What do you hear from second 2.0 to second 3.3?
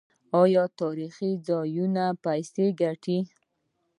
پیسې ګټي؟